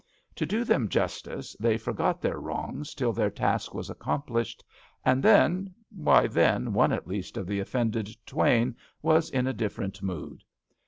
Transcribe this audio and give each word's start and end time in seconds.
To 0.37 0.47
do 0.47 0.63
them 0.63 0.89
justice, 0.89 1.55
they 1.59 1.77
forgot 1.77 2.21
their 2.23 2.39
wrongs 2.39 2.95
till 2.95 3.13
their 3.13 3.29
task 3.29 3.75
was 3.75 3.87
accomplished, 3.87 4.63
and 5.05 5.21
then— 5.21 5.75
why 5.91 6.25
then 6.25 6.73
one 6.73 6.91
at 6.91 7.05
least 7.05 7.37
of 7.37 7.45
the 7.45 7.59
offended 7.59 8.09
twain 8.25 8.77
was 9.03 9.29
in 9.29 9.45
a 9.45 9.53
different 9.53 10.01
mood. 10.01 10.41